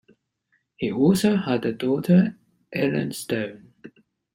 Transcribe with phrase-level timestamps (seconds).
[0.77, 2.35] He also had a daughter,
[2.73, 3.71] Ellen Stone.